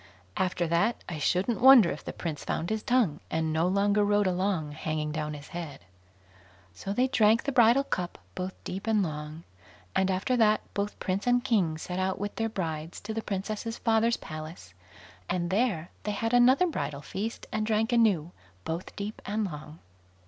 After 0.35 0.65
that, 0.65 1.03
I 1.07 1.19
shouldn't 1.19 1.61
wonder 1.61 1.91
if 1.91 2.03
the 2.03 2.11
Prince 2.11 2.43
found 2.43 2.71
his 2.71 2.81
tongue, 2.81 3.19
and 3.29 3.53
no 3.53 3.67
longer 3.67 4.03
rode 4.03 4.25
along 4.25 4.71
hanging 4.71 5.11
down 5.11 5.35
his 5.35 5.49
head. 5.49 5.81
So 6.73 6.91
they 6.91 7.07
drank 7.07 7.43
the 7.43 7.51
bridal 7.51 7.83
cup 7.83 8.17
both 8.33 8.55
deep 8.63 8.87
and 8.87 9.03
long, 9.03 9.43
and, 9.95 10.09
after 10.09 10.35
that, 10.37 10.61
both 10.73 10.97
Prince 10.99 11.27
and 11.27 11.43
King 11.43 11.77
set 11.77 11.99
out 11.99 12.17
with 12.17 12.35
their 12.37 12.49
brides 12.49 12.99
to 13.01 13.13
the 13.13 13.21
Princess's 13.21 13.77
father's 13.77 14.17
palace, 14.17 14.73
and 15.29 15.51
there 15.51 15.91
they 16.01 16.13
had 16.13 16.33
another 16.33 16.65
bridal 16.65 17.01
feast, 17.03 17.45
and 17.51 17.67
drank 17.67 17.93
anew, 17.93 18.31
both 18.65 18.95
deep 18.95 19.21
and 19.27 19.45
long. 19.45 19.77